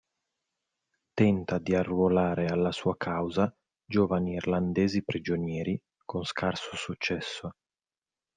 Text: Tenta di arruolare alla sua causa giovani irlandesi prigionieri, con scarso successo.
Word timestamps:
Tenta 1.13 1.59
di 1.59 1.75
arruolare 1.75 2.47
alla 2.47 2.71
sua 2.71 2.97
causa 2.97 3.55
giovani 3.85 4.33
irlandesi 4.33 5.03
prigionieri, 5.03 5.79
con 6.03 6.23
scarso 6.23 6.75
successo. 6.75 7.51